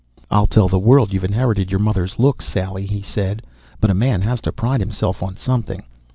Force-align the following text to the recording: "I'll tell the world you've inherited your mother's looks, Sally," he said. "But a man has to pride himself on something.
"I'll 0.31 0.47
tell 0.47 0.67
the 0.67 0.79
world 0.79 1.13
you've 1.13 1.23
inherited 1.23 1.69
your 1.69 1.77
mother's 1.79 2.17
looks, 2.17 2.45
Sally," 2.47 2.87
he 2.87 3.03
said. 3.03 3.43
"But 3.79 3.91
a 3.91 3.93
man 3.93 4.21
has 4.23 4.41
to 4.41 4.51
pride 4.51 4.79
himself 4.79 5.21
on 5.21 5.37
something. 5.37 5.83